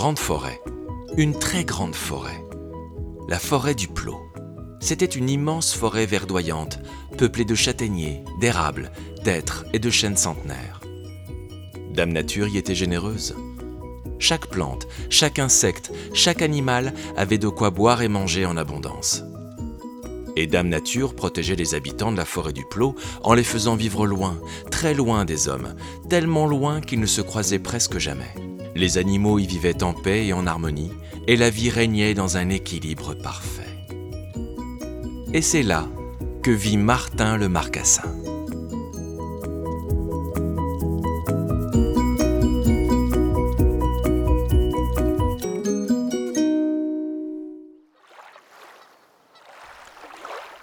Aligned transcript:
grande 0.00 0.18
forêt, 0.18 0.62
une 1.18 1.38
très 1.38 1.62
grande 1.62 1.94
forêt, 1.94 2.42
la 3.28 3.38
forêt 3.38 3.74
du 3.74 3.86
Plot. 3.86 4.18
C'était 4.80 5.04
une 5.04 5.28
immense 5.28 5.74
forêt 5.74 6.06
verdoyante, 6.06 6.78
peuplée 7.18 7.44
de 7.44 7.54
châtaigniers, 7.54 8.24
d'érables, 8.40 8.92
d'êtres 9.24 9.66
et 9.74 9.78
de 9.78 9.90
chênes 9.90 10.16
centenaires. 10.16 10.80
Dame 11.92 12.12
Nature 12.12 12.48
y 12.48 12.56
était 12.56 12.74
généreuse. 12.74 13.36
Chaque 14.18 14.46
plante, 14.46 14.88
chaque 15.10 15.38
insecte, 15.38 15.92
chaque 16.14 16.40
animal 16.40 16.94
avait 17.14 17.36
de 17.36 17.48
quoi 17.48 17.68
boire 17.68 18.00
et 18.00 18.08
manger 18.08 18.46
en 18.46 18.56
abondance. 18.56 19.22
Et 20.34 20.46
Dame 20.46 20.70
Nature 20.70 21.14
protégeait 21.14 21.56
les 21.56 21.74
habitants 21.74 22.10
de 22.10 22.16
la 22.16 22.24
forêt 22.24 22.54
du 22.54 22.64
Plot 22.70 22.94
en 23.22 23.34
les 23.34 23.44
faisant 23.44 23.76
vivre 23.76 24.06
loin, 24.06 24.40
très 24.70 24.94
loin 24.94 25.26
des 25.26 25.48
hommes, 25.48 25.74
tellement 26.08 26.46
loin 26.46 26.80
qu'ils 26.80 27.00
ne 27.00 27.06
se 27.06 27.20
croisaient 27.20 27.58
presque 27.58 27.98
jamais. 27.98 28.34
Les 28.74 28.98
animaux 28.98 29.38
y 29.38 29.46
vivaient 29.46 29.82
en 29.82 29.92
paix 29.92 30.26
et 30.26 30.32
en 30.32 30.46
harmonie, 30.46 30.92
et 31.26 31.36
la 31.36 31.50
vie 31.50 31.70
régnait 31.70 32.14
dans 32.14 32.36
un 32.36 32.48
équilibre 32.48 33.14
parfait. 33.14 33.62
Et 35.32 35.42
c'est 35.42 35.62
là 35.62 35.86
que 36.42 36.50
vit 36.50 36.76
Martin 36.76 37.36
le 37.36 37.48
Marcassin. 37.48 38.02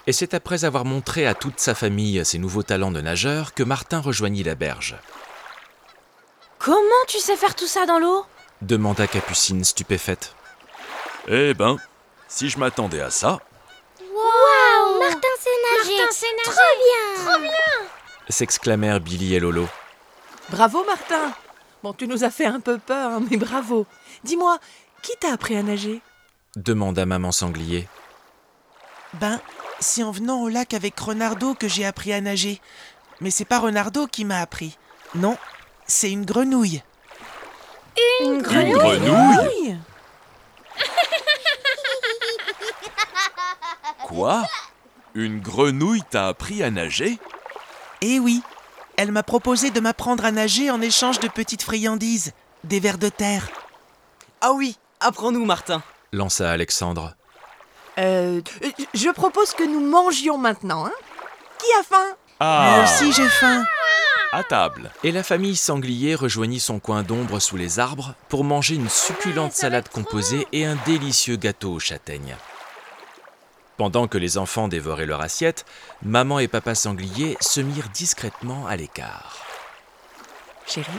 Et 0.08 0.12
c'est 0.12 0.32
après 0.32 0.64
avoir 0.64 0.86
montré 0.86 1.26
à 1.26 1.34
toute 1.34 1.60
sa 1.60 1.74
famille 1.74 2.24
ses 2.24 2.38
nouveaux 2.38 2.62
talents 2.62 2.90
de 2.90 3.02
nageur 3.02 3.52
que 3.52 3.62
Martin 3.62 4.00
rejoignit 4.00 4.42
la 4.42 4.54
berge. 4.54 4.96
Comment 6.68 7.06
tu 7.06 7.18
sais 7.18 7.38
faire 7.38 7.54
tout 7.54 7.66
ça 7.66 7.86
dans 7.86 7.98
l'eau 7.98 8.26
demanda 8.60 9.06
Capucine 9.06 9.64
stupéfaite. 9.64 10.34
Eh 11.26 11.54
ben, 11.54 11.78
si 12.28 12.50
je 12.50 12.58
m'attendais 12.58 13.00
à 13.00 13.08
ça, 13.08 13.38
Waouh 14.02 14.98
Martin 15.00 15.28
sait 15.40 15.48
nager 15.78 15.96
Martin 15.96 16.26
Trop 16.44 16.52
bien 16.52 17.24
Trop 17.24 17.40
bien 17.40 17.88
s'exclamèrent 18.28 19.00
Billy 19.00 19.34
et 19.34 19.40
Lolo. 19.40 19.66
Bravo 20.50 20.84
Martin 20.84 21.32
Bon, 21.82 21.94
tu 21.94 22.06
nous 22.06 22.22
as 22.22 22.30
fait 22.30 22.44
un 22.44 22.60
peu 22.60 22.76
peur, 22.76 23.12
hein, 23.12 23.22
mais 23.30 23.38
bravo. 23.38 23.86
Dis-moi, 24.24 24.58
qui 25.00 25.12
t'a 25.18 25.32
appris 25.32 25.56
à 25.56 25.62
nager 25.62 26.02
demanda 26.54 27.06
maman 27.06 27.32
sanglier. 27.32 27.88
Ben, 29.14 29.40
c'est 29.80 30.02
en 30.02 30.10
venant 30.10 30.42
au 30.42 30.50
lac 30.50 30.74
avec 30.74 31.00
Renardo 31.00 31.54
que 31.54 31.66
j'ai 31.66 31.86
appris 31.86 32.12
à 32.12 32.20
nager. 32.20 32.60
Mais 33.22 33.30
c'est 33.30 33.46
pas 33.46 33.58
Renardo 33.58 34.06
qui 34.06 34.26
m'a 34.26 34.40
appris. 34.40 34.76
Non, 35.14 35.38
c'est 35.88 36.10
une 36.12 36.24
grenouille. 36.24 36.82
Une 38.20 38.34
une 38.36 38.42
grenouille 38.42 38.74
grenouille 38.74 39.48
Oui 39.64 39.76
Quoi? 44.04 44.42
Une 45.14 45.40
grenouille 45.40 46.02
t'a 46.08 46.28
appris 46.28 46.62
à 46.62 46.70
nager? 46.70 47.18
Eh 48.00 48.18
oui, 48.20 48.42
elle 48.96 49.10
m'a 49.12 49.22
proposé 49.22 49.70
de 49.70 49.80
m'apprendre 49.80 50.24
à 50.24 50.30
nager 50.30 50.70
en 50.70 50.80
échange 50.80 51.18
de 51.18 51.28
petites 51.28 51.62
friandises, 51.62 52.32
des 52.64 52.78
vers 52.80 52.98
de 52.98 53.08
terre. 53.08 53.48
Ah 54.40 54.52
oui, 54.52 54.78
apprends-nous, 55.00 55.44
Martin. 55.44 55.82
lança 56.12 56.50
Alexandre. 56.50 57.14
Euh, 57.98 58.40
je 58.94 59.10
propose 59.10 59.52
que 59.52 59.64
nous 59.64 59.80
mangions 59.80 60.38
maintenant, 60.38 60.86
hein 60.86 60.92
Qui 61.58 61.66
a 61.80 61.82
faim? 61.82 62.16
Ah 62.38 62.76
Moi 62.76 62.84
aussi 62.84 63.12
j'ai 63.12 63.28
faim. 63.28 63.64
À 64.30 64.44
table. 64.44 64.90
Et 65.04 65.10
la 65.10 65.22
famille 65.22 65.56
sanglier 65.56 66.14
rejoignit 66.14 66.60
son 66.60 66.80
coin 66.80 67.02
d'ombre 67.02 67.40
sous 67.40 67.56
les 67.56 67.78
arbres 67.78 68.14
pour 68.28 68.44
manger 68.44 68.74
une 68.74 68.90
succulente 68.90 69.54
salade 69.54 69.88
composée 69.88 70.46
et 70.52 70.66
un 70.66 70.76
délicieux 70.84 71.36
gâteau 71.36 71.72
aux 71.72 71.78
châtaignes. 71.78 72.36
Pendant 73.78 74.06
que 74.06 74.18
les 74.18 74.36
enfants 74.36 74.68
dévoraient 74.68 75.06
leur 75.06 75.22
assiette, 75.22 75.64
maman 76.02 76.40
et 76.40 76.48
papa 76.48 76.74
sanglier 76.74 77.38
se 77.40 77.60
mirent 77.60 77.88
discrètement 77.88 78.66
à 78.66 78.76
l'écart. 78.76 79.38
Chérie, 80.66 80.90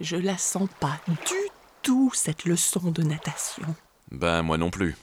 je 0.00 0.16
la 0.16 0.36
sens 0.36 0.68
pas 0.80 0.98
du 1.06 1.38
tout, 1.82 2.10
cette 2.14 2.44
leçon 2.44 2.90
de 2.90 3.02
natation. 3.02 3.74
Ben, 4.10 4.42
moi 4.42 4.58
non 4.58 4.70
plus. 4.70 4.96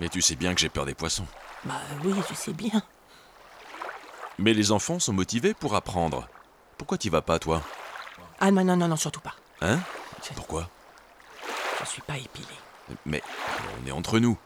Mais 0.00 0.08
tu 0.08 0.20
sais 0.20 0.34
bien 0.34 0.54
que 0.54 0.60
j'ai 0.60 0.68
peur 0.68 0.86
des 0.86 0.94
poissons. 0.94 1.26
Bah 1.64 1.80
oui, 2.02 2.14
je 2.28 2.34
sais 2.34 2.52
bien. 2.52 2.82
Mais 4.38 4.54
les 4.54 4.72
enfants 4.72 4.98
sont 4.98 5.12
motivés 5.12 5.54
pour 5.54 5.76
apprendre. 5.76 6.28
Pourquoi 6.80 6.96
t'y 6.96 7.10
vas 7.10 7.20
pas, 7.20 7.38
toi 7.38 7.60
Ah 8.40 8.50
non, 8.50 8.64
non, 8.64 8.74
non, 8.74 8.88
non, 8.88 8.96
surtout 8.96 9.20
pas. 9.20 9.34
Hein 9.60 9.80
Pourquoi 10.34 10.70
Je 11.78 11.84
suis 11.84 12.00
pas 12.00 12.16
épilée. 12.16 12.46
Mais 13.04 13.22
on 13.84 13.86
est 13.86 13.92
entre 13.92 14.18
nous. 14.18 14.38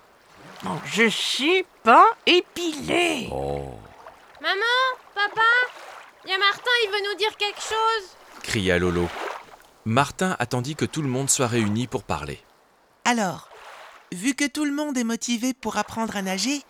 Non, 0.65 0.81
je 0.84 1.09
suis 1.09 1.65
pas 1.84 2.05
épilée 2.27 3.28
Oh. 3.31 3.78
Maman 4.43 4.55
Papa 5.15 5.43
Y 6.27 6.33
a 6.33 6.39
Martin, 6.39 6.71
il 6.84 6.91
veut 6.91 7.09
nous 7.12 7.19
dire 7.19 7.37
quelque 7.37 7.61
chose 7.61 8.17
cria 8.43 8.81
Lolo. 8.81 9.09
Martin 9.84 10.34
attendit 10.41 10.75
que 10.75 10.84
tout 10.87 11.03
le 11.03 11.09
monde 11.09 11.31
soit 11.31 11.47
réuni 11.47 11.87
pour 11.87 12.03
parler. 12.03 12.43
Alors, 13.05 13.49
vu 14.11 14.34
que 14.34 14.45
tout 14.45 14.65
le 14.65 14.72
monde 14.72 14.99
est 14.99 15.05
motivé 15.05 15.55
pour 15.55 15.77
apprendre 15.77 16.16
à 16.16 16.22
nager, 16.22 16.62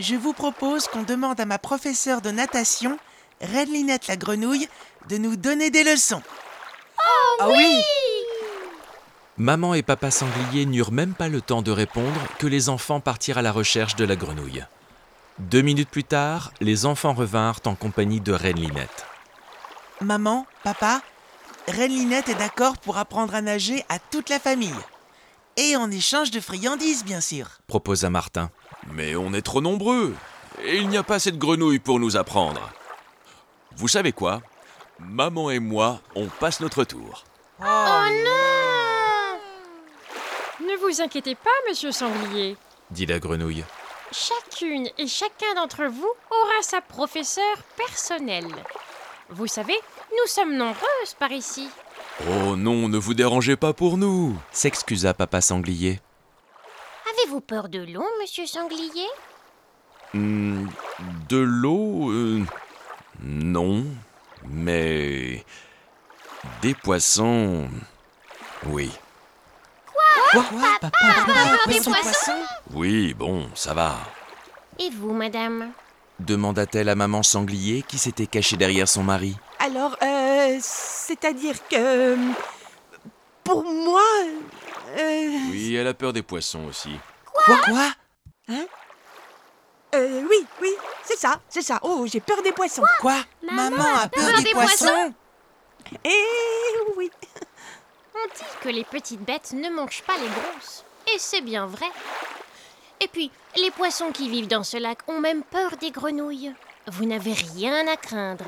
je 0.00 0.16
vous 0.16 0.32
propose 0.32 0.88
qu'on 0.88 1.04
demande 1.04 1.38
à 1.38 1.46
ma 1.46 1.60
professeure 1.60 2.22
de 2.22 2.32
natation, 2.32 2.98
Reine 3.40 3.72
Linette 3.72 4.06
la 4.08 4.16
grenouille, 4.16 4.68
de 5.08 5.16
nous 5.18 5.36
donner 5.36 5.70
des 5.70 5.84
leçons. 5.84 6.22
Ah 7.40 7.48
oui 7.48 7.80
Maman 9.38 9.74
et 9.74 9.82
papa 9.82 10.10
sanglier 10.10 10.66
n'eurent 10.66 10.92
même 10.92 11.14
pas 11.14 11.28
le 11.28 11.40
temps 11.40 11.62
de 11.62 11.70
répondre 11.70 12.20
que 12.38 12.46
les 12.46 12.68
enfants 12.68 13.00
partirent 13.00 13.38
à 13.38 13.42
la 13.42 13.52
recherche 13.52 13.96
de 13.96 14.04
la 14.04 14.14
grenouille. 14.14 14.64
Deux 15.38 15.62
minutes 15.62 15.88
plus 15.88 16.04
tard, 16.04 16.52
les 16.60 16.84
enfants 16.86 17.14
revinrent 17.14 17.60
en 17.64 17.74
compagnie 17.74 18.20
de 18.20 18.32
Reine 18.32 18.60
Linette. 18.60 19.06
Maman, 20.00 20.46
papa, 20.62 21.00
Reine 21.66 21.92
Linette 21.92 22.28
est 22.28 22.34
d'accord 22.34 22.76
pour 22.78 22.98
apprendre 22.98 23.34
à 23.34 23.40
nager 23.40 23.84
à 23.88 23.98
toute 23.98 24.28
la 24.28 24.38
famille. 24.38 24.74
Et 25.56 25.76
en 25.76 25.90
échange 25.90 26.30
de 26.30 26.40
friandises, 26.40 27.04
bien 27.04 27.20
sûr. 27.20 27.46
proposa 27.66 28.10
Martin. 28.10 28.50
Mais 28.92 29.16
on 29.16 29.32
est 29.32 29.42
trop 29.42 29.60
nombreux. 29.60 30.14
Et 30.64 30.76
il 30.76 30.88
n'y 30.88 30.96
a 30.96 31.02
pas 31.02 31.16
assez 31.16 31.32
de 31.32 31.38
grenouilles 31.38 31.78
pour 31.78 31.98
nous 32.00 32.16
apprendre. 32.16 32.70
Vous 33.76 33.88
savez 33.88 34.12
quoi? 34.12 34.42
Maman 35.08 35.50
et 35.50 35.58
moi, 35.58 36.00
on 36.14 36.26
passe 36.26 36.60
notre 36.60 36.84
tour. 36.84 37.24
Oh 37.60 37.64
non 37.64 39.38
Ne 40.66 40.76
vous 40.78 41.00
inquiétez 41.00 41.34
pas, 41.34 41.50
monsieur 41.68 41.92
Sanglier. 41.92 42.56
dit 42.90 43.06
la 43.06 43.18
grenouille. 43.18 43.64
Chacune 44.12 44.88
et 44.98 45.06
chacun 45.06 45.54
d'entre 45.56 45.84
vous 45.84 46.12
aura 46.30 46.62
sa 46.62 46.80
professeure 46.80 47.62
personnelle. 47.76 48.54
Vous 49.30 49.46
savez, 49.46 49.78
nous 50.10 50.26
sommes 50.26 50.54
nombreuses 50.56 51.14
par 51.18 51.32
ici. 51.32 51.68
Oh 52.28 52.56
non, 52.56 52.88
ne 52.88 52.98
vous 52.98 53.14
dérangez 53.14 53.56
pas 53.56 53.72
pour 53.72 53.96
nous. 53.96 54.36
S'excusa 54.50 55.14
papa 55.14 55.40
sanglier. 55.40 56.00
Avez-vous 57.10 57.40
peur 57.40 57.68
de 57.68 57.78
l'eau, 57.80 58.04
monsieur 58.20 58.46
Sanglier? 58.46 59.08
Hmm, 60.14 60.66
de 61.28 61.38
l'eau 61.38 62.10
euh, 62.10 62.42
Non. 63.22 63.84
Mais. 64.48 65.44
Des 66.60 66.74
poissons. 66.74 67.68
Oui. 68.66 68.90
Quoi? 70.32 70.44
Papa, 70.80 70.98
des 71.68 71.80
poissons 71.80 72.32
Oui, 72.72 73.14
bon, 73.14 73.48
ça 73.54 73.74
va. 73.74 73.96
Et 74.78 74.90
vous, 74.90 75.12
madame? 75.12 75.70
Demanda-t-elle 76.18 76.88
à 76.88 76.94
maman 76.94 77.22
sanglier 77.22 77.82
qui 77.82 77.98
s'était 77.98 78.26
cachée 78.26 78.56
derrière 78.56 78.88
son 78.88 79.02
mari. 79.02 79.36
Alors, 79.58 79.96
euh, 80.02 80.58
c'est-à-dire 80.60 81.56
que... 81.68 82.16
Pour 83.44 83.64
moi... 83.64 84.00
euh, 84.96 85.38
Oui, 85.50 85.74
elle 85.74 85.86
a 85.88 85.94
peur 85.94 86.12
des 86.12 86.22
poissons 86.22 86.64
aussi. 86.64 86.96
Quoi? 87.32 87.58
Quoi? 87.66 88.56
Euh, 89.94 90.22
oui, 90.28 90.46
oui, 90.60 90.74
c'est 91.04 91.18
ça, 91.18 91.40
c'est 91.48 91.62
ça. 91.62 91.78
Oh, 91.82 92.06
j'ai 92.06 92.20
peur 92.20 92.42
des 92.42 92.52
poissons. 92.52 92.82
Quoi? 93.00 93.16
Maman 93.42 93.84
a 94.02 94.08
peur 94.08 94.42
des 94.42 94.52
poissons? 94.52 95.12
Eh 96.04 96.26
oui. 96.96 97.10
On 98.14 98.26
dit 98.26 98.44
que 98.62 98.68
les 98.68 98.84
petites 98.84 99.20
bêtes 99.20 99.52
ne 99.52 99.68
mangent 99.70 100.02
pas 100.02 100.16
les 100.16 100.28
grosses. 100.28 100.84
Et 101.12 101.18
c'est 101.18 101.40
bien 101.40 101.66
vrai. 101.66 101.90
Et 103.00 103.08
puis, 103.08 103.30
les 103.56 103.70
poissons 103.70 104.12
qui 104.12 104.28
vivent 104.28 104.48
dans 104.48 104.62
ce 104.62 104.76
lac 104.76 104.98
ont 105.08 105.18
même 105.20 105.42
peur 105.42 105.76
des 105.76 105.90
grenouilles. 105.90 106.54
Vous 106.86 107.04
n'avez 107.04 107.32
rien 107.32 107.86
à 107.88 107.96
craindre. 107.96 108.46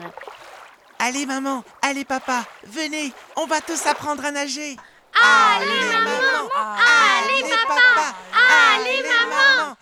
Allez 0.99 1.27
maman, 1.27 1.65
allez 1.83 2.05
papa, 2.05 2.45
venez, 2.63 3.13
on 3.37 3.47
va 3.47 3.61
tous 3.61 3.85
apprendre 3.87 4.25
à 4.25 4.31
nager. 4.31 4.77
Allez, 5.15 5.93
maman, 5.93 6.49
allez, 6.55 7.43
papa, 7.67 8.15
allez 8.33 9.03
maman, 9.03 9.77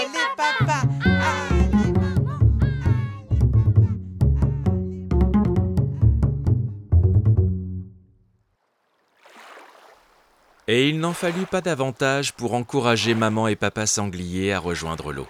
allez 0.00 0.08
papa. 0.36 0.82
Et 10.68 10.88
il 10.88 11.00
n'en 11.00 11.12
fallut 11.12 11.46
pas 11.46 11.60
davantage 11.60 12.32
pour 12.32 12.54
encourager 12.54 13.14
maman 13.14 13.48
et 13.48 13.56
papa 13.56 13.86
sanglier 13.86 14.52
à 14.52 14.60
rejoindre 14.60 15.12
l'eau. 15.12 15.26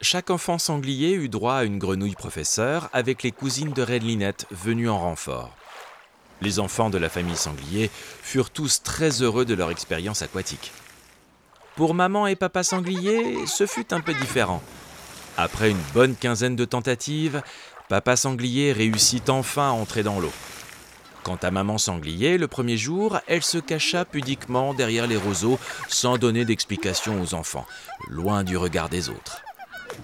Chaque 0.00 0.30
enfant 0.30 0.58
sanglier 0.58 1.12
eut 1.12 1.28
droit 1.28 1.56
à 1.56 1.64
une 1.64 1.78
grenouille 1.78 2.14
professeur 2.14 2.88
avec 2.92 3.22
les 3.22 3.32
cousines 3.32 3.72
de 3.72 3.82
Red 3.82 4.02
Linette 4.02 4.46
venues 4.50 4.88
en 4.88 4.98
renfort. 4.98 5.54
Les 6.40 6.58
enfants 6.58 6.90
de 6.90 6.98
la 6.98 7.08
famille 7.08 7.36
sanglier 7.36 7.90
furent 8.22 8.50
tous 8.50 8.82
très 8.82 9.22
heureux 9.22 9.44
de 9.44 9.54
leur 9.54 9.70
expérience 9.70 10.22
aquatique. 10.22 10.72
Pour 11.76 11.94
maman 11.94 12.26
et 12.26 12.36
papa 12.36 12.62
sanglier, 12.62 13.46
ce 13.46 13.66
fut 13.66 13.94
un 13.94 14.00
peu 14.00 14.12
différent. 14.12 14.62
Après 15.38 15.70
une 15.70 15.82
bonne 15.94 16.14
quinzaine 16.14 16.54
de 16.54 16.66
tentatives, 16.66 17.42
papa 17.88 18.16
sanglier 18.16 18.72
réussit 18.72 19.30
enfin 19.30 19.70
à 19.70 19.72
entrer 19.72 20.02
dans 20.02 20.20
l'eau. 20.20 20.32
Quant 21.22 21.38
à 21.40 21.50
maman 21.50 21.78
sanglier, 21.78 22.36
le 22.36 22.46
premier 22.46 22.76
jour, 22.76 23.20
elle 23.26 23.42
se 23.42 23.56
cacha 23.56 24.04
pudiquement 24.04 24.74
derrière 24.74 25.06
les 25.06 25.16
roseaux 25.16 25.58
sans 25.88 26.18
donner 26.18 26.44
d'explication 26.44 27.22
aux 27.22 27.32
enfants, 27.32 27.66
loin 28.08 28.44
du 28.44 28.58
regard 28.58 28.90
des 28.90 29.08
autres. 29.08 29.40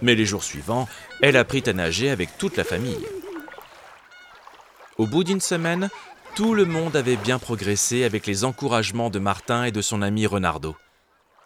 Mais 0.01 0.15
les 0.15 0.25
jours 0.25 0.45
suivants, 0.45 0.89
elle 1.21 1.37
apprit 1.37 1.65
à 1.67 1.73
nager 1.75 2.09
avec 2.09 2.39
toute 2.39 2.57
la 2.57 2.65
famille. 2.65 3.07
Au 4.97 5.07
bout 5.07 5.25
d'une 5.25 5.41
semaine, 5.41 5.91
tout 6.35 6.55
le 6.55 6.65
monde 6.65 6.97
avait 6.97 7.17
bien 7.17 7.39
progressé 7.39 8.05
avec 8.05 8.27
les 8.27 8.45
encouragements 8.45 9.11
de 9.11 9.19
Martin 9.19 9.65
et 9.65 9.73
de 9.73 9.83
son 9.83 10.01
ami 10.01 10.27
Renardo. 10.27 10.77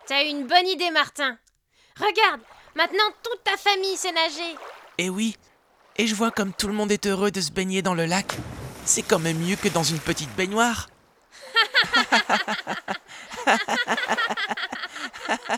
T'as 0.07 0.25
une 0.25 0.47
bonne 0.47 0.67
idée, 0.67 0.91
Martin. 0.91 1.39
Regarde, 1.97 2.41
maintenant 2.75 3.11
toute 3.23 3.45
ta 3.45 3.57
famille 3.57 3.97
sait 3.97 4.13
nager. 4.13 4.57
Eh 4.99 5.09
oui, 5.09 5.37
et 5.97 6.07
je 6.07 6.15
vois 6.15 6.31
comme 6.31 6.53
tout 6.53 6.67
le 6.67 6.73
monde 6.73 6.91
est 6.91 7.07
heureux 7.07 7.31
de 7.31 7.41
se 7.41 7.53
baigner 7.53 7.83
dans 7.83 7.95
le 7.95 8.07
lac. 8.07 8.37
C'est 8.85 9.03
quand 9.03 9.19
même 9.21 9.39
mieux 9.39 9.57
que 9.57 9.69
dans 9.69 9.85
une 9.85 10.01
petite 10.01 10.35
baignoire. 10.35 10.89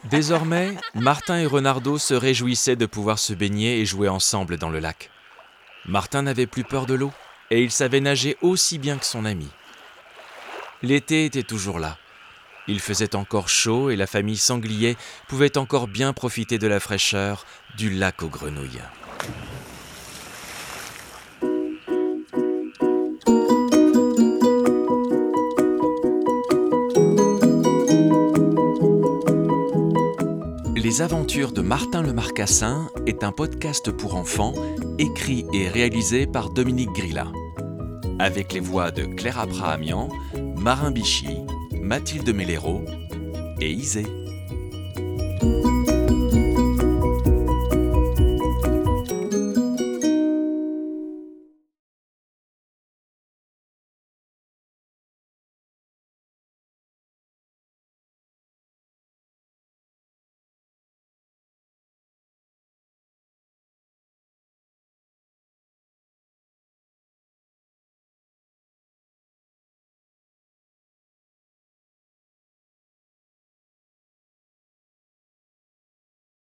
Désormais, 0.05 0.75
Martin 0.95 1.39
et 1.39 1.47
Renardo 1.47 1.99
se 1.99 2.15
réjouissaient 2.15 2.77
de 2.77 2.87
pouvoir 2.87 3.19
se 3.19 3.33
baigner 3.33 3.81
et 3.81 3.87
jouer 3.87 4.09
ensemble 4.09 4.59
dans 4.59 4.71
le 4.71 4.79
lac. 4.79 5.11
Martin 5.87 6.23
n'avait 6.23 6.47
plus 6.47 6.65
peur 6.65 6.87
de 6.87 6.95
l'eau 6.95 7.13
et 7.51 7.63
il 7.63 7.71
savait 7.71 8.01
nager 8.01 8.37
aussi 8.43 8.79
bien 8.79 8.99
que 8.99 9.07
son 9.07 9.25
ami. 9.25 9.49
L'été 10.83 11.25
était 11.25 11.43
toujours 11.43 11.79
là. 11.79 11.97
Il 12.67 12.81
faisait 12.81 13.15
encore 13.15 13.49
chaud 13.49 13.91
et 13.91 13.97
la 13.97 14.07
famille 14.07 14.39
sanglier 14.39 14.97
pouvait 15.29 15.59
encore 15.59 15.87
bien 15.87 16.13
profiter 16.13 16.59
de 16.59 16.67
la 16.67 16.81
fraîcheur 16.81 17.45
du 17.77 17.91
lac 17.91 18.23
aux 18.23 18.29
grenouilles. 18.29 18.81
Les 30.77 31.03
aventures 31.03 31.53
de 31.53 31.61
Martin 31.61 32.03
le 32.03 32.13
Marcassin 32.13 32.89
est 33.07 33.25
un 33.25 33.33
podcast 33.33 33.91
pour 33.91 34.15
enfants 34.15 34.55
écrit 34.99 35.45
et 35.53 35.69
réalisé 35.69 36.27
par 36.27 36.51
Dominique 36.51 36.93
Grilla. 36.93 37.33
Avec 38.19 38.53
les 38.53 38.61
voix 38.61 38.91
de 38.91 39.05
Claire 39.05 39.41
Abrahamian, 39.41 40.09
Marin 40.57 40.93
Bichy, 40.93 41.39
Mathilde 41.85 42.31
Mellero 42.33 42.87
et 43.61 43.71
Isée. 43.71 44.24